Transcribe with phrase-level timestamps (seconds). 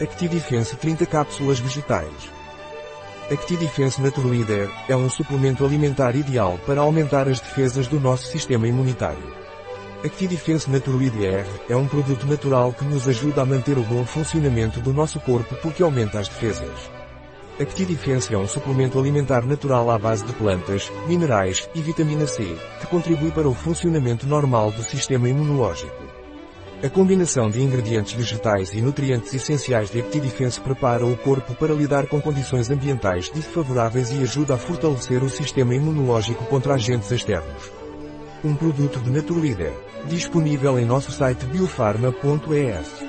[0.00, 2.28] Actidefense 30 cápsulas vegetais.
[3.30, 9.32] Actidefense Naturleader é um suplemento alimentar ideal para aumentar as defesas do nosso sistema imunitário.
[10.04, 14.92] Actidefense Naturleader é um produto natural que nos ajuda a manter o bom funcionamento do
[14.92, 16.90] nosso corpo porque aumenta as defesas.
[17.60, 22.86] Actidefense é um suplemento alimentar natural à base de plantas, minerais e vitamina C, que
[22.88, 26.23] contribui para o funcionamento normal do sistema imunológico.
[26.84, 32.06] A combinação de ingredientes vegetais e nutrientes essenciais de Actidefense prepara o corpo para lidar
[32.06, 37.72] com condições ambientais desfavoráveis e ajuda a fortalecer o sistema imunológico contra agentes externos.
[38.44, 39.72] Um produto de Naturleader,
[40.04, 43.03] disponível em nosso site biofarma.es.